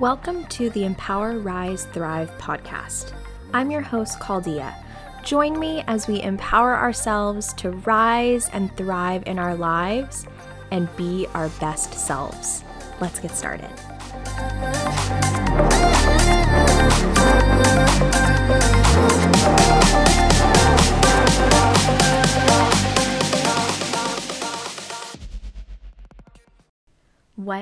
Welcome 0.00 0.44
to 0.48 0.68
the 0.68 0.84
Empower, 0.84 1.38
Rise, 1.38 1.86
Thrive 1.86 2.30
podcast. 2.36 3.14
I'm 3.54 3.70
your 3.70 3.80
host, 3.80 4.20
Claudia. 4.20 4.76
Join 5.24 5.58
me 5.58 5.84
as 5.86 6.06
we 6.06 6.20
empower 6.20 6.76
ourselves 6.76 7.54
to 7.54 7.70
rise 7.70 8.50
and 8.50 8.76
thrive 8.76 9.22
in 9.24 9.38
our 9.38 9.56
lives 9.56 10.26
and 10.70 10.94
be 10.96 11.26
our 11.32 11.48
best 11.60 11.94
selves. 11.94 12.62
Let's 13.00 13.20
get 13.20 13.30
started. 13.30 13.70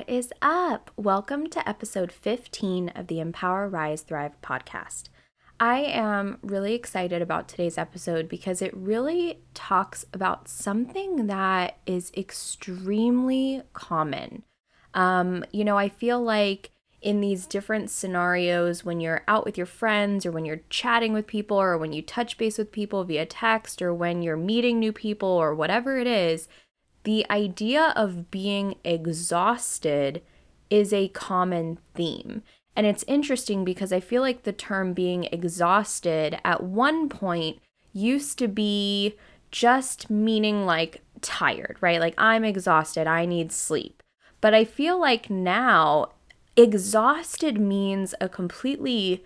What 0.05 0.13
is 0.13 0.35
up? 0.43 0.91
Welcome 0.99 1.49
to 1.49 1.67
episode 1.67 2.13
15 2.13 2.91
of 2.91 3.07
the 3.07 3.21
Empower, 3.21 3.71
Rise, 3.71 4.03
Thrive 4.03 4.39
podcast. 4.43 5.05
I 5.59 5.79
am 5.79 6.37
really 6.43 6.75
excited 6.75 7.23
about 7.23 7.49
today's 7.49 7.79
episode 7.79 8.29
because 8.29 8.61
it 8.61 8.77
really 8.77 9.41
talks 9.55 10.05
about 10.13 10.47
something 10.47 11.27
that 11.29 11.79
is 11.87 12.13
extremely 12.15 13.63
common. 13.73 14.43
Um, 14.93 15.43
you 15.53 15.65
know, 15.65 15.79
I 15.79 15.89
feel 15.89 16.23
like 16.23 16.71
in 17.01 17.23
these 17.23 17.47
different 17.47 17.89
scenarios, 17.89 18.85
when 18.85 19.01
you're 19.01 19.25
out 19.27 19.47
with 19.47 19.57
your 19.57 19.67
friends, 19.67 20.27
or 20.27 20.33
when 20.33 20.45
you're 20.45 20.61
chatting 20.69 21.15
with 21.15 21.27
people, 21.27 21.57
or 21.57 21.79
when 21.79 21.95
you 21.95 22.03
touch 22.03 22.37
base 22.37 22.59
with 22.59 22.73
people 22.73 23.05
via 23.05 23.25
text, 23.25 23.81
or 23.81 23.95
when 23.95 24.21
you're 24.21 24.37
meeting 24.37 24.79
new 24.79 24.93
people, 24.93 25.29
or 25.29 25.55
whatever 25.55 25.99
it 25.99 26.07
is, 26.07 26.47
the 27.05 27.25
idea 27.31 27.93
of 27.97 28.31
being 28.31 28.77
exhausted 28.85 30.23
is 30.71 30.93
a 30.93 31.09
common 31.09 31.79
theme. 31.95 32.43
And 32.77 32.87
it's 32.87 33.05
interesting 33.07 33.65
because 33.65 33.93
I 33.93 34.01
feel 34.01 34.23
like 34.23 34.43
the 34.43 34.53
term 34.53 34.93
being 34.93 35.25
exhausted 35.25 36.39
at 36.45 36.63
one 36.63 37.09
point 37.09 37.61
used 37.93 38.39
to 38.41 38.49
be 38.49 39.17
just 39.51 40.11
meaning 40.11 40.67
like 40.67 41.03
tired, 41.21 41.77
right? 41.81 42.01
Like 42.01 42.15
I'm 42.19 42.45
exhausted, 42.45 43.07
I 43.07 43.25
need 43.27 43.53
sleep. 43.53 44.03
But 44.41 44.55
I 44.55 44.65
feel 44.65 44.99
like 44.99 45.31
now 45.31 46.11
exhausted 46.57 47.61
means 47.61 48.15
a 48.21 48.29
completely 48.29 49.25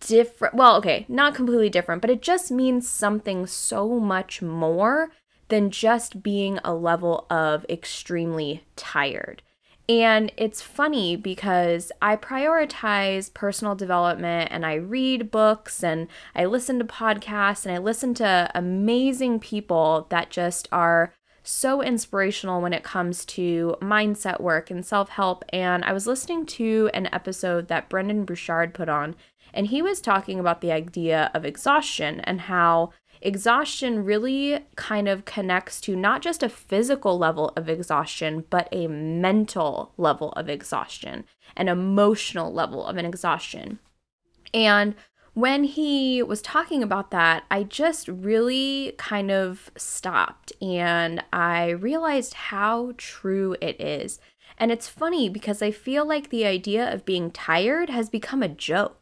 different, 0.00 0.54
well, 0.54 0.76
okay, 0.76 1.04
not 1.08 1.34
completely 1.34 1.68
different, 1.68 2.00
but 2.00 2.10
it 2.10 2.22
just 2.22 2.50
means 2.50 2.88
something 2.88 3.46
so 3.46 4.00
much 4.00 4.40
more 4.40 5.10
than 5.50 5.70
just 5.70 6.22
being 6.22 6.58
a 6.64 6.74
level 6.74 7.26
of 7.30 7.66
extremely 7.68 8.64
tired. 8.76 9.42
And 9.88 10.30
it's 10.36 10.62
funny 10.62 11.16
because 11.16 11.90
I 12.00 12.14
prioritize 12.14 13.34
personal 13.34 13.74
development 13.74 14.50
and 14.52 14.64
I 14.64 14.74
read 14.74 15.32
books 15.32 15.82
and 15.82 16.06
I 16.32 16.44
listen 16.44 16.78
to 16.78 16.84
podcasts 16.84 17.66
and 17.66 17.74
I 17.74 17.78
listen 17.78 18.14
to 18.14 18.50
amazing 18.54 19.40
people 19.40 20.06
that 20.10 20.30
just 20.30 20.68
are 20.70 21.12
so 21.42 21.82
inspirational 21.82 22.60
when 22.60 22.72
it 22.72 22.84
comes 22.84 23.24
to 23.24 23.76
mindset 23.80 24.40
work 24.40 24.70
and 24.70 24.86
self 24.86 25.08
help. 25.08 25.44
And 25.52 25.84
I 25.84 25.92
was 25.92 26.06
listening 26.06 26.46
to 26.46 26.90
an 26.94 27.08
episode 27.12 27.66
that 27.66 27.88
Brendon 27.88 28.24
Burchard 28.24 28.74
put 28.74 28.88
on, 28.88 29.16
and 29.52 29.66
he 29.66 29.82
was 29.82 30.00
talking 30.00 30.38
about 30.38 30.60
the 30.60 30.70
idea 30.72 31.30
of 31.34 31.44
exhaustion 31.44 32.20
and 32.20 32.42
how 32.42 32.92
exhaustion 33.20 34.04
really 34.04 34.64
kind 34.76 35.08
of 35.08 35.24
connects 35.24 35.80
to 35.82 35.96
not 35.96 36.22
just 36.22 36.42
a 36.42 36.48
physical 36.48 37.18
level 37.18 37.52
of 37.56 37.68
exhaustion, 37.68 38.44
but 38.50 38.68
a 38.72 38.86
mental 38.86 39.92
level 39.96 40.32
of 40.32 40.48
exhaustion, 40.48 41.24
an 41.56 41.68
emotional 41.68 42.52
level 42.52 42.84
of 42.84 42.96
an 42.96 43.04
exhaustion. 43.04 43.78
And 44.52 44.94
when 45.34 45.64
he 45.64 46.22
was 46.22 46.42
talking 46.42 46.82
about 46.82 47.10
that, 47.12 47.44
I 47.50 47.62
just 47.62 48.08
really 48.08 48.94
kind 48.98 49.30
of 49.30 49.70
stopped 49.76 50.52
and 50.60 51.22
I 51.32 51.70
realized 51.70 52.34
how 52.34 52.92
true 52.96 53.56
it 53.60 53.80
is. 53.80 54.18
And 54.58 54.70
it's 54.70 54.88
funny 54.88 55.28
because 55.28 55.62
I 55.62 55.70
feel 55.70 56.04
like 56.04 56.28
the 56.28 56.44
idea 56.44 56.92
of 56.92 57.06
being 57.06 57.30
tired 57.30 57.88
has 57.88 58.10
become 58.10 58.42
a 58.42 58.48
joke. 58.48 58.99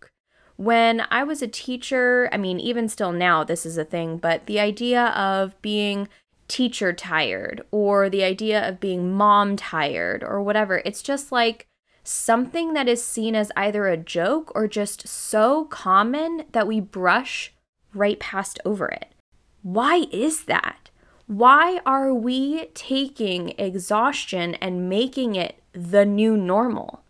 When 0.59 1.05
I 1.09 1.23
was 1.23 1.41
a 1.41 1.47
teacher, 1.47 2.29
I 2.33 2.37
mean, 2.37 2.59
even 2.59 2.89
still 2.89 3.13
now, 3.13 3.45
this 3.45 3.65
is 3.65 3.79
a 3.79 3.85
thing, 3.85 4.17
but 4.17 4.47
the 4.47 4.59
idea 4.59 5.07
of 5.11 5.61
being 5.63 6.09
teacher 6.49 6.93
tired 6.93 7.63
or 7.71 8.11
the 8.11 8.25
idea 8.25 8.69
of 8.69 8.81
being 8.81 9.15
mom 9.15 9.55
tired 9.55 10.25
or 10.25 10.43
whatever, 10.43 10.83
it's 10.85 11.01
just 11.01 11.31
like 11.31 11.69
something 12.03 12.73
that 12.73 12.89
is 12.89 13.05
seen 13.05 13.37
as 13.37 13.53
either 13.57 13.87
a 13.87 13.97
joke 13.97 14.51
or 14.57 14.67
just 14.67 15.07
so 15.07 15.67
common 15.67 16.45
that 16.51 16.67
we 16.67 16.81
brush 16.81 17.53
right 17.95 18.19
past 18.19 18.59
over 18.65 18.89
it. 18.89 19.15
Why 19.63 20.07
is 20.11 20.47
that? 20.47 20.91
Why 21.29 21.81
are 21.87 22.13
we 22.13 22.67
taking 22.75 23.55
exhaustion 23.59 24.57
and 24.57 24.89
making 24.89 25.37
it 25.37 25.63
the 25.73 26.05
new 26.05 26.37
normal? 26.37 27.05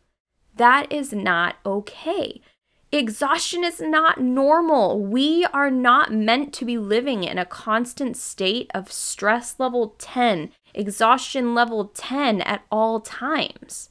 That 0.56 0.92
is 0.92 1.14
not 1.14 1.56
okay. 1.64 2.42
Exhaustion 2.90 3.64
is 3.64 3.80
not 3.80 4.18
normal. 4.18 4.98
We 4.98 5.44
are 5.52 5.70
not 5.70 6.10
meant 6.10 6.54
to 6.54 6.64
be 6.64 6.78
living 6.78 7.22
in 7.22 7.36
a 7.36 7.44
constant 7.44 8.16
state 8.16 8.70
of 8.74 8.90
stress 8.90 9.56
level 9.58 9.94
10, 9.98 10.50
exhaustion 10.72 11.54
level 11.54 11.86
10 11.86 12.40
at 12.40 12.62
all 12.70 13.00
times. 13.00 13.90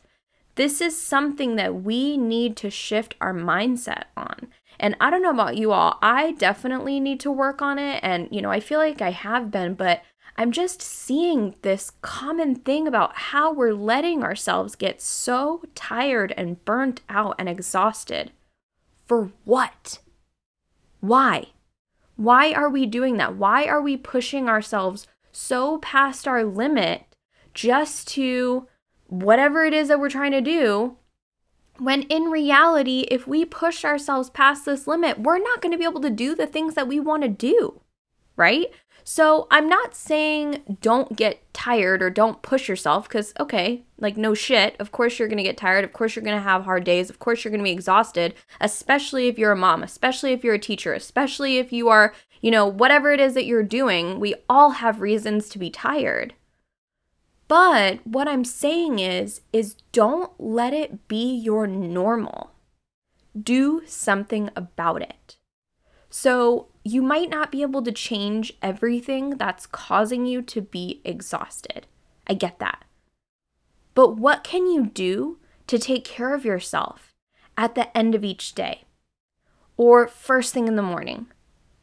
This 0.56 0.82
is 0.82 1.00
something 1.00 1.58
that 1.58 1.84
we 1.84 2.18
need 2.18 2.58
to 2.58 2.72
shift 2.72 3.14
our 3.22 3.34
mindset 3.34 4.06
on. 4.18 4.48
And 4.80 4.96
I 5.00 5.12
don't 5.12 5.22
know 5.22 5.30
about 5.30 5.58
you 5.58 5.72
all, 5.72 6.00
I 6.02 6.32
definitely 6.32 7.00
need 7.00 7.20
to 7.20 7.32
work 7.32 7.62
on 7.62 7.78
it. 7.78 8.00
And, 8.02 8.28
you 8.32 8.42
know, 8.42 8.50
I 8.50 8.60
feel 8.60 8.80
like 8.80 9.02
I 9.02 9.12
have 9.12 9.52
been, 9.52 9.76
but 9.76 10.02
I'm 10.36 10.52
just 10.52 10.82
seeing 10.82 11.56
this 11.62 11.92
common 12.02 12.56
thing 12.56 12.88
about 12.88 13.16
how 13.16 13.54
we're 13.54 13.74
letting 13.74 14.24
ourselves 14.24 14.76
get 14.76 15.02
so 15.02 15.64
tired 15.76 16.34
and 16.36 16.64
burnt 16.66 17.02
out 17.10 17.36
and 17.38 17.48
exhausted. 17.48 18.32
For 19.08 19.32
what? 19.46 20.00
Why? 21.00 21.48
Why 22.18 22.52
are 22.52 22.70
we 22.70 22.86
doing 22.86 23.18
that? 23.18 23.36
Why 23.36 23.66
are 23.66 23.82
we 23.82 23.96
pushing 23.96 24.50
ourselves 24.50 25.08
so 25.32 25.78
past 25.78 26.28
our 26.28 26.44
limit 26.44 27.04
just 27.54 28.08
to 28.10 28.68
whatever 29.08 29.64
it 29.64 29.74
is 29.74 29.88
that 29.88 30.00
we're 30.00 30.10
trying 30.10 30.32
to 30.32 30.42
do? 30.42 30.98
When 31.78 32.02
in 32.04 32.24
reality, 32.24 33.06
if 33.12 33.28
we 33.28 33.46
push 33.46 33.86
ourselves 33.86 34.32
past 34.32 34.66
this 34.66 34.88
limit, 34.88 35.20
we're 35.20 35.38
not 35.38 35.62
going 35.62 35.72
to 35.72 35.78
be 35.78 35.86
able 35.86 36.02
to 36.02 36.10
do 36.10 36.36
the 36.36 36.48
things 36.48 36.74
that 36.74 36.88
we 36.88 37.00
want 37.00 37.22
to 37.22 37.30
do, 37.30 37.82
right? 38.38 38.68
So 39.04 39.48
I'm 39.50 39.70
not 39.70 39.96
saying 39.96 40.78
don't 40.82 41.16
get 41.16 41.42
tired 41.54 42.02
or 42.04 42.10
don't 42.10 42.42
push 42.42 42.68
yourself 42.68 43.08
because, 43.08 43.34
okay, 43.40 43.84
like 43.98 44.18
no 44.18 44.34
shit. 44.34 44.76
Of 44.80 44.92
course 44.92 45.18
you're 45.18 45.30
going 45.30 45.38
to 45.38 45.44
get 45.44 45.56
tired. 45.56 45.86
Of 45.86 45.94
course 45.94 46.14
you're 46.14 46.26
going 46.26 46.36
to 46.36 46.44
have 46.44 46.66
hard 46.66 46.84
days. 46.84 47.10
Of 47.10 47.18
course 47.18 47.44
you're 47.44 47.52
going 47.52 47.62
to 47.62 47.64
be 47.64 47.72
exhausted, 47.72 48.34
especially 48.60 49.30
if 49.30 49.40
you're 49.40 49.54
a 49.54 49.56
mom, 49.56 49.82
especially 49.82 50.34
if 50.34 50.44
you're 50.44 50.56
a 50.56 50.60
teacher, 50.60 50.94
especially 50.94 51.58
if 51.58 51.72
you 51.72 51.88
are, 51.88 52.14
you 52.42 52.52
know, 52.52 52.68
whatever 52.68 53.14
it 53.14 53.22
is 53.22 53.34
that 53.36 53.46
you're 53.46 53.64
doing. 53.64 54.20
We 54.20 54.36
all 54.50 54.72
have 54.72 55.00
reasons 55.00 55.48
to 55.50 55.60
be 55.60 55.70
tired. 55.70 56.34
But 57.48 58.06
what 58.06 58.28
I'm 58.28 58.44
saying 58.44 59.00
is 59.00 59.40
is 59.54 59.76
don't 59.94 60.32
let 60.38 60.74
it 60.74 61.08
be 61.08 61.34
your 61.34 61.66
normal. 61.66 62.52
Do 63.42 63.84
something 63.86 64.50
about 64.54 65.02
it. 65.02 65.38
So, 66.10 66.68
you 66.88 67.02
might 67.02 67.30
not 67.30 67.52
be 67.52 67.62
able 67.62 67.82
to 67.82 67.92
change 67.92 68.54
everything 68.62 69.32
that's 69.32 69.66
causing 69.66 70.26
you 70.26 70.42
to 70.42 70.62
be 70.62 71.02
exhausted. 71.04 71.86
I 72.26 72.34
get 72.34 72.60
that. 72.60 72.86
But 73.94 74.16
what 74.18 74.44
can 74.44 74.68
you 74.68 74.86
do 74.86 75.40
to 75.68 75.78
take 75.78 76.06
care 76.06 76.34
of 76.34 76.46
yourself 76.46 77.14
at 77.58 77.76
the 77.76 77.96
end 77.98 78.16
of 78.16 78.24
each 78.24 78.56
day? 78.56 78.86
Or 79.76 80.08
first 80.08 80.54
thing 80.54 80.68
in 80.68 80.76
the 80.78 80.82
morning? 80.82 81.28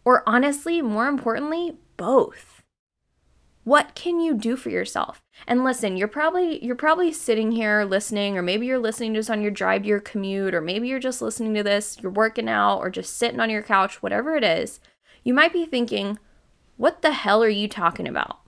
Or 0.05 0.23
honestly, 0.27 0.81
more 0.81 1.07
importantly, 1.07 1.77
both. 1.97 2.63
What 3.65 3.95
can 3.95 4.21
you 4.21 4.35
do 4.35 4.57
for 4.57 4.71
yourself? 4.71 5.23
And 5.47 5.65
listen, 5.65 5.97
you're 5.97 6.09
probably 6.09 6.63
you're 6.65 6.77
probably 6.77 7.13
sitting 7.13 7.51
here 7.53 7.85
listening 7.85 8.37
or 8.37 8.43
maybe 8.43 8.67
you're 8.67 8.79
listening 8.79 9.15
to 9.15 9.19
this 9.19 9.31
on 9.31 9.43
your 9.43 9.51
drive 9.51 9.83
to 9.83 9.89
your 9.89 10.01
commute 10.01 10.55
or 10.55 10.61
maybe 10.61 10.89
you're 10.89 10.99
just 10.99 11.23
listening 11.23 11.55
to 11.55 11.63
this, 11.63 11.99
you're 12.01 12.13
working 12.13 12.49
out 12.49 12.79
or 12.79 12.91
just 12.91 13.17
sitting 13.17 13.41
on 13.41 13.49
your 13.51 13.63
couch, 13.63 14.03
whatever 14.03 14.37
it 14.37 14.45
is. 14.45 14.81
You 15.25 15.35
might 15.35 15.53
be 15.53 15.67
thinking, 15.67 16.19
"What 16.77 17.03
the 17.03 17.13
hell 17.13 17.43
are 17.43 17.49
you 17.49 17.67
talking 17.67 18.07
about?" 18.07 18.41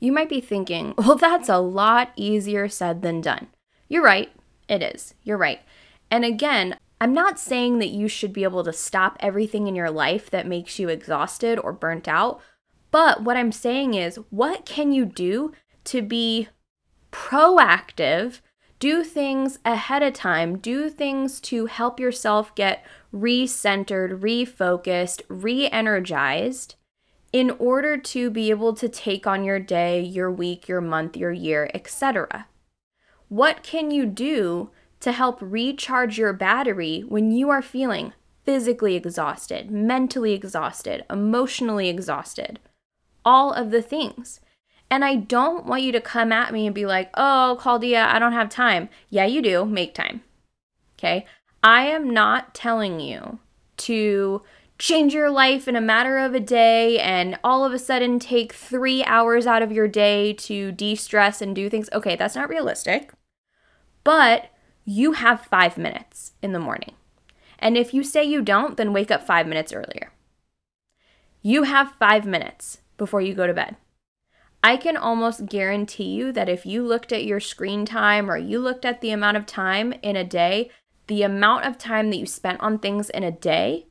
You 0.00 0.12
might 0.12 0.30
be 0.30 0.40
thinking, 0.40 0.94
"Well, 0.98 1.16
that's 1.16 1.48
a 1.48 1.58
lot 1.58 2.12
easier 2.16 2.68
said 2.68 3.02
than 3.02 3.20
done." 3.20 3.48
You're 3.88 4.04
right. 4.04 4.32
It 4.68 4.82
is. 4.82 5.14
You're 5.22 5.36
right. 5.36 5.60
And 6.10 6.24
again, 6.24 6.78
I'm 7.00 7.12
not 7.12 7.38
saying 7.38 7.80
that 7.80 7.88
you 7.88 8.06
should 8.06 8.32
be 8.32 8.44
able 8.44 8.62
to 8.64 8.72
stop 8.72 9.16
everything 9.18 9.66
in 9.66 9.74
your 9.74 9.90
life 9.90 10.30
that 10.30 10.46
makes 10.46 10.78
you 10.78 10.88
exhausted 10.88 11.58
or 11.58 11.72
burnt 11.72 12.06
out. 12.06 12.40
But 12.92 13.22
what 13.22 13.36
I'm 13.36 13.50
saying 13.50 13.94
is, 13.94 14.16
what 14.30 14.64
can 14.64 14.92
you 14.92 15.04
do 15.04 15.52
to 15.84 16.00
be 16.00 16.48
proactive 17.10 18.40
do 18.82 19.04
things 19.04 19.60
ahead 19.64 20.02
of 20.02 20.12
time, 20.12 20.58
do 20.58 20.90
things 20.90 21.40
to 21.40 21.66
help 21.66 22.00
yourself 22.00 22.52
get 22.56 22.84
recentered, 23.14 24.18
refocused, 24.18 25.22
re 25.28 25.68
energized 25.68 26.74
in 27.32 27.52
order 27.60 27.96
to 27.96 28.28
be 28.28 28.50
able 28.50 28.74
to 28.74 28.88
take 28.88 29.24
on 29.24 29.44
your 29.44 29.60
day, 29.60 30.00
your 30.00 30.28
week, 30.32 30.66
your 30.66 30.80
month, 30.80 31.16
your 31.16 31.30
year, 31.30 31.70
etc. 31.72 32.48
What 33.28 33.62
can 33.62 33.92
you 33.92 34.04
do 34.04 34.70
to 34.98 35.12
help 35.12 35.38
recharge 35.40 36.18
your 36.18 36.32
battery 36.32 37.04
when 37.06 37.30
you 37.30 37.50
are 37.50 37.62
feeling 37.62 38.12
physically 38.44 38.96
exhausted, 38.96 39.70
mentally 39.70 40.32
exhausted, 40.32 41.04
emotionally 41.08 41.88
exhausted? 41.88 42.58
All 43.24 43.52
of 43.52 43.70
the 43.70 43.80
things. 43.80 44.40
And 44.92 45.06
I 45.06 45.16
don't 45.16 45.64
want 45.64 45.84
you 45.84 45.90
to 45.92 46.02
come 46.02 46.32
at 46.32 46.52
me 46.52 46.66
and 46.66 46.74
be 46.74 46.84
like, 46.84 47.08
oh, 47.14 47.56
Claudia, 47.58 48.04
I 48.04 48.18
don't 48.18 48.34
have 48.34 48.50
time. 48.50 48.90
Yeah, 49.08 49.24
you 49.24 49.40
do. 49.40 49.64
Make 49.64 49.94
time. 49.94 50.20
Okay. 50.98 51.24
I 51.62 51.84
am 51.86 52.10
not 52.10 52.54
telling 52.54 53.00
you 53.00 53.38
to 53.78 54.42
change 54.78 55.14
your 55.14 55.30
life 55.30 55.66
in 55.66 55.76
a 55.76 55.80
matter 55.80 56.18
of 56.18 56.34
a 56.34 56.40
day 56.40 56.98
and 56.98 57.38
all 57.42 57.64
of 57.64 57.72
a 57.72 57.78
sudden 57.78 58.18
take 58.18 58.52
three 58.52 59.02
hours 59.04 59.46
out 59.46 59.62
of 59.62 59.72
your 59.72 59.88
day 59.88 60.34
to 60.34 60.72
de 60.72 60.94
stress 60.94 61.40
and 61.40 61.56
do 61.56 61.70
things. 61.70 61.88
Okay, 61.94 62.14
that's 62.14 62.36
not 62.36 62.50
realistic. 62.50 63.14
But 64.04 64.50
you 64.84 65.12
have 65.12 65.40
five 65.40 65.78
minutes 65.78 66.32
in 66.42 66.52
the 66.52 66.58
morning. 66.58 66.96
And 67.58 67.78
if 67.78 67.94
you 67.94 68.04
say 68.04 68.24
you 68.24 68.42
don't, 68.42 68.76
then 68.76 68.92
wake 68.92 69.10
up 69.10 69.26
five 69.26 69.46
minutes 69.46 69.72
earlier. 69.72 70.12
You 71.40 71.62
have 71.62 71.94
five 71.98 72.26
minutes 72.26 72.82
before 72.98 73.22
you 73.22 73.32
go 73.32 73.46
to 73.46 73.54
bed. 73.54 73.76
I 74.62 74.76
can 74.76 74.96
almost 74.96 75.46
guarantee 75.46 76.10
you 76.10 76.30
that 76.32 76.48
if 76.48 76.64
you 76.64 76.84
looked 76.84 77.12
at 77.12 77.24
your 77.24 77.40
screen 77.40 77.84
time 77.84 78.30
or 78.30 78.36
you 78.36 78.60
looked 78.60 78.84
at 78.84 79.00
the 79.00 79.10
amount 79.10 79.36
of 79.36 79.44
time 79.44 79.92
in 80.02 80.14
a 80.14 80.24
day, 80.24 80.70
the 81.08 81.22
amount 81.22 81.64
of 81.64 81.78
time 81.78 82.10
that 82.10 82.16
you 82.16 82.26
spent 82.26 82.60
on 82.60 82.78
things 82.78 83.10
in 83.10 83.24
a 83.24 83.32
day, 83.32 83.86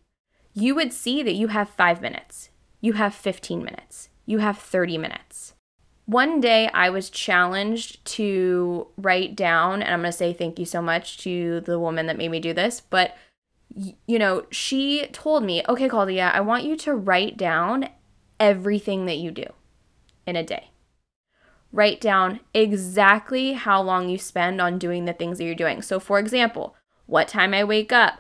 you 0.54 0.74
would 0.76 0.94
see 0.94 1.24
that 1.24 1.34
you 1.34 1.48
have 1.48 1.70
five 1.70 2.02
minutes, 2.02 2.50
you 2.80 2.94
have 2.94 3.14
15 3.14 3.64
minutes, 3.64 4.10
you 4.26 4.38
have 4.38 4.58
30 4.58 4.98
minutes. 4.98 5.56
One 6.06 6.40
day 6.40 6.70
I 6.74 6.90
was 6.90 7.10
challenged 7.10 8.04
to 8.06 8.88
write 8.98 9.36
down, 9.36 9.82
and 9.82 9.94
I'm 9.94 10.04
to 10.04 10.12
say 10.12 10.32
thank 10.32 10.58
you 10.58 10.66
so 10.66 10.82
much 10.82 11.18
to 11.20 11.62
the 11.62 11.80
woman 11.80 12.08
that 12.08 12.18
made 12.18 12.32
me 12.32 12.40
do 12.40 12.54
this, 12.54 12.82
but 12.82 13.16
you 13.74 14.20
know, 14.20 14.46
she 14.52 15.08
told 15.14 15.44
me, 15.44 15.64
okay, 15.70 15.88
Claudia, 15.88 16.32
I 16.34 16.42
want 16.42 16.66
you 16.66 16.76
to 16.78 16.94
write 16.94 17.38
down 17.38 17.88
everything 18.40 19.06
that 19.06 19.18
you 19.18 19.32
do 19.32 19.46
in 20.26 20.36
a 20.36 20.44
day. 20.44 20.70
Write 21.72 22.02
down 22.02 22.42
exactly 22.54 23.54
how 23.54 23.82
long 23.82 24.10
you 24.10 24.18
spend 24.18 24.60
on 24.60 24.78
doing 24.78 25.06
the 25.06 25.14
things 25.14 25.38
that 25.38 25.46
you're 25.46 25.56
doing. 25.56 25.82
So, 25.82 26.00
for 26.00 26.20
example, 26.20 26.76
what 27.06 27.28
time 27.28 27.54
I 27.54 27.64
wake 27.64 27.92
up, 27.92 28.20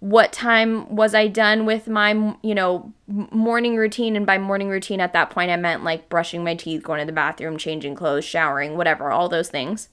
what 0.00 0.32
time 0.32 0.94
was 0.94 1.14
I 1.14 1.28
done 1.28 1.64
with 1.64 1.88
my, 1.88 2.34
you 2.42 2.54
know, 2.54 2.92
morning 3.06 3.76
routine? 3.76 4.16
And 4.16 4.26
by 4.26 4.36
morning 4.36 4.68
routine 4.68 5.00
at 5.00 5.12
that 5.14 5.30
point, 5.30 5.50
I 5.50 5.56
meant 5.56 5.84
like 5.84 6.08
brushing 6.08 6.44
my 6.44 6.54
teeth, 6.54 6.82
going 6.82 7.00
to 7.00 7.06
the 7.06 7.12
bathroom, 7.12 7.56
changing 7.56 7.94
clothes, 7.94 8.24
showering, 8.24 8.76
whatever, 8.76 9.10
all 9.10 9.28
those 9.28 9.48
things. 9.48 9.88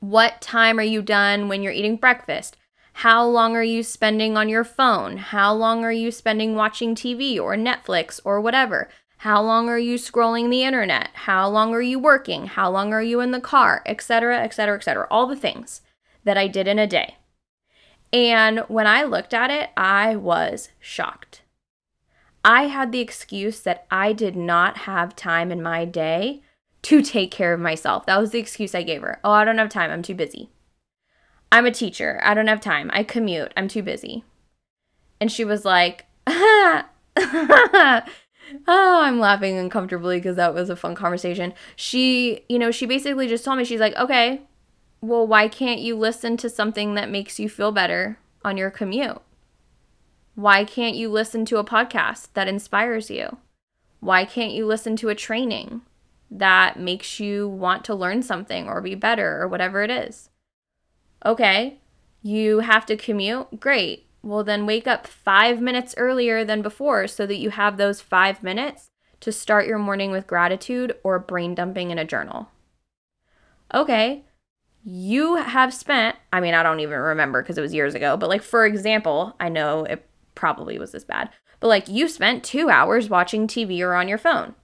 What 0.00 0.40
time 0.40 0.78
are 0.78 0.82
you 0.82 1.02
done 1.02 1.48
when 1.48 1.62
you're 1.62 1.72
eating 1.72 1.96
breakfast? 1.96 2.56
How 2.94 3.24
long 3.24 3.54
are 3.54 3.62
you 3.62 3.82
spending 3.82 4.36
on 4.36 4.48
your 4.48 4.64
phone? 4.64 5.18
How 5.18 5.54
long 5.54 5.84
are 5.84 5.92
you 5.92 6.10
spending 6.10 6.54
watching 6.54 6.94
TV 6.94 7.38
or 7.38 7.54
Netflix 7.54 8.20
or 8.24 8.40
whatever? 8.40 8.88
How 9.20 9.42
long 9.42 9.68
are 9.68 9.78
you 9.78 9.96
scrolling 9.96 10.48
the 10.48 10.62
internet? 10.62 11.10
How 11.12 11.46
long 11.46 11.74
are 11.74 11.82
you 11.82 11.98
working? 11.98 12.46
How 12.46 12.70
long 12.70 12.94
are 12.94 13.02
you 13.02 13.20
in 13.20 13.32
the 13.32 13.40
car? 13.40 13.82
Etc., 13.84 14.42
etc., 14.42 14.76
etc. 14.76 15.06
All 15.10 15.26
the 15.26 15.36
things 15.36 15.82
that 16.24 16.38
I 16.38 16.48
did 16.48 16.66
in 16.66 16.78
a 16.78 16.86
day. 16.86 17.16
And 18.14 18.60
when 18.60 18.86
I 18.86 19.02
looked 19.02 19.34
at 19.34 19.50
it, 19.50 19.72
I 19.76 20.16
was 20.16 20.70
shocked. 20.78 21.42
I 22.46 22.68
had 22.68 22.92
the 22.92 23.00
excuse 23.00 23.60
that 23.60 23.86
I 23.90 24.14
did 24.14 24.36
not 24.36 24.78
have 24.78 25.14
time 25.14 25.52
in 25.52 25.62
my 25.62 25.84
day 25.84 26.40
to 26.84 27.02
take 27.02 27.30
care 27.30 27.52
of 27.52 27.60
myself. 27.60 28.06
That 28.06 28.18
was 28.18 28.30
the 28.30 28.38
excuse 28.38 28.74
I 28.74 28.82
gave 28.82 29.02
her. 29.02 29.20
Oh, 29.22 29.32
I 29.32 29.44
don't 29.44 29.58
have 29.58 29.68
time. 29.68 29.90
I'm 29.90 30.00
too 30.00 30.14
busy. 30.14 30.48
I'm 31.52 31.66
a 31.66 31.70
teacher. 31.70 32.20
I 32.22 32.32
don't 32.32 32.46
have 32.46 32.62
time. 32.62 32.90
I 32.94 33.02
commute. 33.02 33.52
I'm 33.54 33.68
too 33.68 33.82
busy. 33.82 34.24
And 35.20 35.30
she 35.30 35.44
was 35.44 35.66
like, 35.66 36.06
oh, 38.68 39.00
I'm 39.02 39.18
laughing 39.18 39.56
uncomfortably 39.58 40.18
because 40.18 40.36
that 40.36 40.54
was 40.54 40.70
a 40.70 40.76
fun 40.76 40.94
conversation. 40.94 41.54
She, 41.76 42.44
you 42.48 42.58
know, 42.58 42.70
she 42.70 42.86
basically 42.86 43.28
just 43.28 43.44
told 43.44 43.58
me, 43.58 43.64
she's 43.64 43.80
like, 43.80 43.96
okay, 43.96 44.42
well, 45.00 45.26
why 45.26 45.48
can't 45.48 45.80
you 45.80 45.96
listen 45.96 46.36
to 46.38 46.50
something 46.50 46.94
that 46.94 47.10
makes 47.10 47.38
you 47.38 47.48
feel 47.48 47.72
better 47.72 48.18
on 48.44 48.56
your 48.56 48.70
commute? 48.70 49.20
Why 50.34 50.64
can't 50.64 50.96
you 50.96 51.10
listen 51.10 51.44
to 51.46 51.58
a 51.58 51.64
podcast 51.64 52.28
that 52.34 52.48
inspires 52.48 53.10
you? 53.10 53.38
Why 54.00 54.24
can't 54.24 54.52
you 54.52 54.66
listen 54.66 54.96
to 54.96 55.08
a 55.08 55.14
training 55.14 55.82
that 56.30 56.78
makes 56.78 57.20
you 57.20 57.48
want 57.48 57.84
to 57.84 57.94
learn 57.94 58.22
something 58.22 58.68
or 58.68 58.80
be 58.80 58.94
better 58.94 59.42
or 59.42 59.48
whatever 59.48 59.82
it 59.82 59.90
is? 59.90 60.30
Okay, 61.24 61.78
you 62.22 62.60
have 62.60 62.86
to 62.86 62.96
commute? 62.96 63.60
Great. 63.60 64.06
Well, 64.22 64.44
then 64.44 64.66
wake 64.66 64.86
up 64.86 65.06
five 65.06 65.60
minutes 65.60 65.94
earlier 65.96 66.44
than 66.44 66.62
before 66.62 67.06
so 67.06 67.26
that 67.26 67.38
you 67.38 67.50
have 67.50 67.76
those 67.76 68.00
five 68.00 68.42
minutes 68.42 68.90
to 69.20 69.32
start 69.32 69.66
your 69.66 69.78
morning 69.78 70.10
with 70.10 70.26
gratitude 70.26 70.94
or 71.02 71.18
brain 71.18 71.54
dumping 71.54 71.90
in 71.90 71.98
a 71.98 72.04
journal. 72.04 72.48
Okay, 73.72 74.24
you 74.82 75.36
have 75.36 75.72
spent, 75.72 76.16
I 76.32 76.40
mean, 76.40 76.54
I 76.54 76.62
don't 76.62 76.80
even 76.80 76.98
remember 76.98 77.42
because 77.42 77.56
it 77.56 77.62
was 77.62 77.74
years 77.74 77.94
ago, 77.94 78.16
but 78.16 78.28
like, 78.28 78.42
for 78.42 78.66
example, 78.66 79.36
I 79.38 79.48
know 79.48 79.84
it 79.84 80.06
probably 80.34 80.78
was 80.78 80.92
this 80.92 81.04
bad, 81.04 81.30
but 81.60 81.68
like, 81.68 81.88
you 81.88 82.08
spent 82.08 82.44
two 82.44 82.68
hours 82.70 83.08
watching 83.08 83.46
TV 83.46 83.82
or 83.82 83.94
on 83.94 84.08
your 84.08 84.18
phone. 84.18 84.54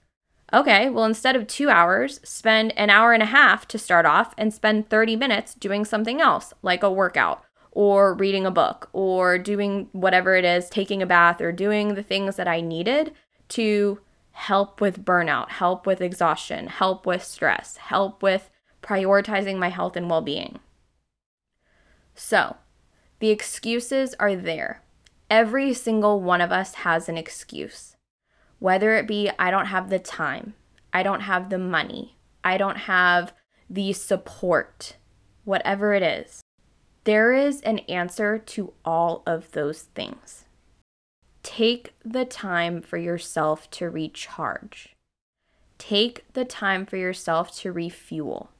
Okay, 0.53 0.89
well, 0.89 1.03
instead 1.03 1.35
of 1.35 1.45
two 1.45 1.69
hours, 1.69 2.19
spend 2.23 2.77
an 2.77 2.89
hour 2.89 3.13
and 3.13 3.21
a 3.21 3.27
half 3.27 3.67
to 3.67 3.77
start 3.77 4.05
off 4.05 4.33
and 4.37 4.53
spend 4.53 4.89
30 4.89 5.15
minutes 5.15 5.53
doing 5.53 5.83
something 5.83 6.21
else, 6.21 6.53
like 6.61 6.83
a 6.83 6.91
workout 6.91 7.43
or 7.77 8.15
reading 8.15 8.43
a 8.43 8.49
book 8.49 8.89
or 8.91 9.37
doing 9.37 9.87
whatever 9.91 10.35
it 10.35 10.43
is, 10.43 10.67
taking 10.67 11.03
a 11.03 11.05
bath 11.05 11.39
or 11.39 11.51
doing 11.51 11.93
the 11.93 12.01
things 12.01 12.35
that 12.35 12.47
I 12.47 12.59
needed 12.59 13.13
to 13.49 13.99
help 14.31 14.81
with 14.81 15.05
burnout, 15.05 15.49
help 15.49 15.85
with 15.85 16.01
exhaustion, 16.01 16.65
help 16.65 17.05
with 17.05 17.23
stress, 17.23 17.77
help 17.77 18.23
with 18.23 18.49
prioritizing 18.81 19.59
my 19.59 19.69
health 19.69 19.95
and 19.95 20.09
well 20.09 20.23
being. 20.23 20.57
So, 22.15 22.55
the 23.19 23.29
excuses 23.29 24.15
are 24.19 24.35
there. 24.35 24.81
Every 25.29 25.71
single 25.75 26.19
one 26.19 26.41
of 26.41 26.51
us 26.51 26.73
has 26.75 27.07
an 27.07 27.15
excuse. 27.15 27.95
Whether 28.57 28.95
it 28.95 29.07
be, 29.07 29.29
I 29.37 29.51
don't 29.51 29.67
have 29.67 29.91
the 29.91 29.99
time, 29.99 30.55
I 30.91 31.03
don't 31.03 31.21
have 31.21 31.51
the 31.51 31.59
money, 31.59 32.17
I 32.43 32.57
don't 32.57 32.77
have 32.77 33.33
the 33.69 33.93
support, 33.93 34.95
whatever 35.43 35.93
it 35.93 36.01
is. 36.01 36.41
There 37.07 37.31
is 37.31 37.61
an 37.61 37.79
answer 37.87 38.37
to 38.37 38.73
all 38.83 39.23
of 39.25 39.53
those 39.53 39.83
things. 39.83 40.43
Take 41.41 41.93
the 42.03 42.25
time 42.25 42.81
for 42.81 42.97
yourself 42.97 43.71
to 43.71 43.89
recharge. 43.89 44.93
Take 45.77 46.25
the 46.33 46.43
time 46.43 46.85
for 46.85 46.97
yourself 46.97 47.55
to 47.59 47.71
refuel. 47.71 48.51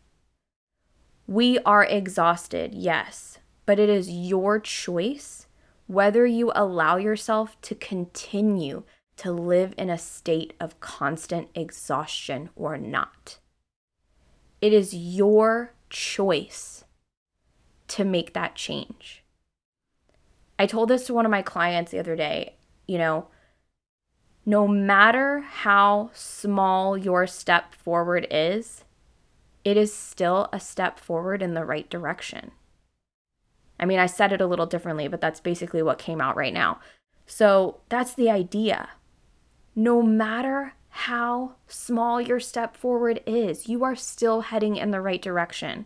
We 1.27 1.59
are 1.65 1.83
exhausted, 1.83 2.73
yes, 2.73 3.39
but 3.65 3.79
it 3.79 3.89
is 3.89 4.09
your 4.09 4.61
choice 4.61 5.47
whether 5.87 6.25
you 6.25 6.53
allow 6.55 6.95
yourself 6.95 7.59
to 7.63 7.75
continue 7.75 8.83
to 9.17 9.33
live 9.33 9.73
in 9.77 9.89
a 9.89 9.97
state 9.97 10.53
of 10.57 10.79
constant 10.79 11.49
exhaustion 11.53 12.49
or 12.55 12.77
not. 12.77 13.39
It 14.61 14.71
is 14.71 14.93
your 14.93 15.73
choice 15.89 16.85
to 17.89 18.03
make 18.03 18.33
that 18.33 18.55
change. 18.55 19.23
I 20.59 20.65
told 20.65 20.89
this 20.89 21.05
to 21.07 21.13
one 21.13 21.25
of 21.25 21.31
my 21.31 21.41
clients 21.41 21.91
the 21.91 21.99
other 21.99 22.15
day, 22.15 22.55
you 22.87 22.97
know, 22.97 23.27
no 24.45 24.67
matter 24.67 25.41
how 25.41 26.09
small 26.13 26.97
your 26.97 27.27
step 27.27 27.75
forward 27.75 28.25
is, 28.31 28.85
it 29.63 29.75
is 29.75 29.93
still 29.93 30.47
a 30.53 30.59
step 30.59 30.97
forward 30.97 31.41
in 31.41 31.53
the 31.53 31.65
right 31.65 31.89
direction. 31.89 32.51
I 33.79 33.85
mean, 33.85 33.99
I 33.99 34.05
said 34.05 34.31
it 34.31 34.41
a 34.41 34.47
little 34.47 34.65
differently, 34.65 35.07
but 35.07 35.21
that's 35.21 35.39
basically 35.39 35.83
what 35.83 35.99
came 35.99 36.21
out 36.21 36.37
right 36.37 36.53
now. 36.53 36.79
So 37.25 37.81
that's 37.89 38.13
the 38.13 38.29
idea. 38.29 38.89
No 39.75 40.01
matter 40.01 40.73
how 40.89 41.55
small 41.67 42.19
your 42.21 42.39
step 42.39 42.75
forward 42.75 43.21
is, 43.27 43.67
you 43.67 43.83
are 43.83 43.95
still 43.95 44.41
heading 44.41 44.77
in 44.77 44.91
the 44.91 45.01
right 45.01 45.21
direction. 45.21 45.85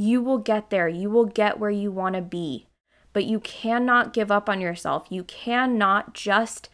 You 0.00 0.22
will 0.22 0.38
get 0.38 0.70
there. 0.70 0.88
You 0.88 1.10
will 1.10 1.26
get 1.26 1.58
where 1.58 1.70
you 1.70 1.92
want 1.92 2.14
to 2.14 2.22
be. 2.22 2.68
But 3.12 3.26
you 3.26 3.38
cannot 3.38 4.14
give 4.14 4.30
up 4.30 4.48
on 4.48 4.58
yourself. 4.58 5.06
You 5.10 5.24
cannot 5.24 6.14
just 6.14 6.70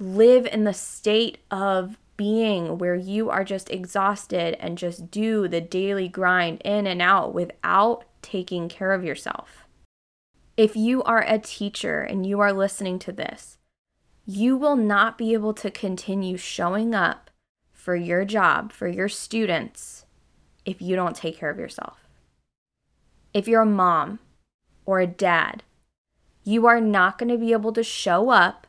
live 0.00 0.44
in 0.46 0.64
the 0.64 0.74
state 0.74 1.38
of 1.52 1.98
being 2.16 2.76
where 2.78 2.96
you 2.96 3.30
are 3.30 3.44
just 3.44 3.70
exhausted 3.70 4.56
and 4.58 4.76
just 4.76 5.12
do 5.12 5.46
the 5.46 5.60
daily 5.60 6.08
grind 6.08 6.62
in 6.62 6.88
and 6.88 7.00
out 7.00 7.32
without 7.32 8.06
taking 8.22 8.68
care 8.68 8.90
of 8.90 9.04
yourself. 9.04 9.68
If 10.56 10.74
you 10.74 11.00
are 11.04 11.24
a 11.24 11.38
teacher 11.38 12.00
and 12.00 12.26
you 12.26 12.40
are 12.40 12.52
listening 12.52 12.98
to 13.00 13.12
this, 13.12 13.58
you 14.26 14.56
will 14.56 14.76
not 14.76 15.16
be 15.16 15.32
able 15.32 15.54
to 15.54 15.70
continue 15.70 16.36
showing 16.36 16.92
up 16.92 17.30
for 17.72 17.94
your 17.94 18.24
job, 18.24 18.72
for 18.72 18.88
your 18.88 19.08
students, 19.08 20.06
if 20.64 20.82
you 20.82 20.96
don't 20.96 21.14
take 21.14 21.38
care 21.38 21.50
of 21.50 21.58
yourself. 21.60 22.03
If 23.34 23.48
you're 23.48 23.62
a 23.62 23.66
mom 23.66 24.20
or 24.86 25.00
a 25.00 25.08
dad, 25.08 25.64
you 26.44 26.66
are 26.66 26.80
not 26.80 27.18
going 27.18 27.30
to 27.30 27.38
be 27.38 27.52
able 27.52 27.72
to 27.72 27.82
show 27.82 28.30
up 28.30 28.68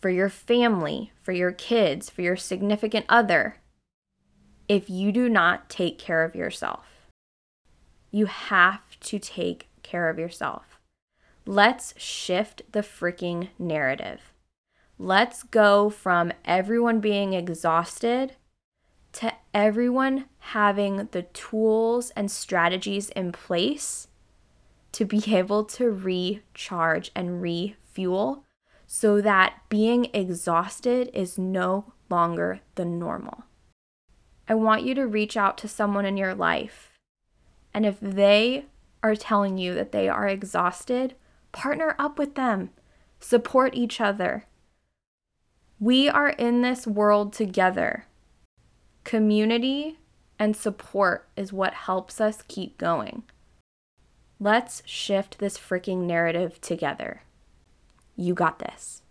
for 0.00 0.10
your 0.10 0.28
family, 0.28 1.12
for 1.22 1.32
your 1.32 1.50
kids, 1.50 2.10
for 2.10 2.20
your 2.20 2.36
significant 2.36 3.06
other 3.08 3.56
if 4.68 4.90
you 4.90 5.12
do 5.12 5.28
not 5.28 5.70
take 5.70 5.98
care 5.98 6.24
of 6.24 6.34
yourself. 6.34 7.08
You 8.10 8.26
have 8.26 9.00
to 9.00 9.18
take 9.18 9.68
care 9.82 10.10
of 10.10 10.18
yourself. 10.18 10.78
Let's 11.46 11.94
shift 11.96 12.62
the 12.72 12.80
freaking 12.80 13.48
narrative. 13.58 14.32
Let's 14.98 15.42
go 15.42 15.88
from 15.88 16.32
everyone 16.44 17.00
being 17.00 17.32
exhausted 17.32 18.32
to 19.16 19.32
everyone 19.54 20.26
having 20.38 21.08
the 21.12 21.22
tools 21.22 22.10
and 22.10 22.30
strategies 22.30 23.08
in 23.10 23.32
place 23.32 24.08
to 24.92 25.04
be 25.04 25.22
able 25.34 25.64
to 25.64 25.90
recharge 25.90 27.10
and 27.14 27.40
refuel 27.40 28.44
so 28.86 29.20
that 29.20 29.54
being 29.68 30.08
exhausted 30.12 31.10
is 31.12 31.38
no 31.38 31.92
longer 32.08 32.60
the 32.74 32.84
normal. 32.84 33.44
I 34.48 34.54
want 34.54 34.84
you 34.84 34.94
to 34.94 35.06
reach 35.06 35.36
out 35.36 35.58
to 35.58 35.68
someone 35.68 36.04
in 36.04 36.16
your 36.16 36.34
life. 36.34 36.92
And 37.74 37.84
if 37.84 37.98
they 38.00 38.66
are 39.02 39.16
telling 39.16 39.58
you 39.58 39.74
that 39.74 39.92
they 39.92 40.08
are 40.08 40.28
exhausted, 40.28 41.14
partner 41.52 41.96
up 41.98 42.18
with 42.18 42.34
them, 42.34 42.70
support 43.18 43.74
each 43.74 44.00
other. 44.00 44.44
We 45.80 46.08
are 46.08 46.28
in 46.28 46.62
this 46.62 46.86
world 46.86 47.32
together. 47.32 48.06
Community 49.06 50.00
and 50.36 50.56
support 50.56 51.28
is 51.36 51.52
what 51.52 51.74
helps 51.74 52.20
us 52.20 52.42
keep 52.48 52.76
going. 52.76 53.22
Let's 54.40 54.82
shift 54.84 55.38
this 55.38 55.56
freaking 55.56 56.08
narrative 56.08 56.60
together. 56.60 57.22
You 58.16 58.34
got 58.34 58.58
this. 58.58 59.02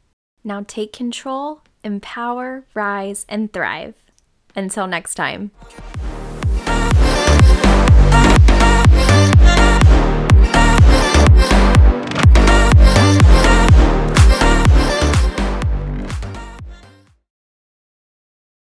Now 0.43 0.65
take 0.67 0.91
control, 0.91 1.61
empower, 1.81 2.65
rise, 2.73 3.25
and 3.29 3.53
thrive. 3.53 3.95
Until 4.53 4.85
next 4.85 5.15
time. 5.15 5.51